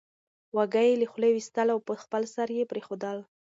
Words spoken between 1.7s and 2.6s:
او په خپل سر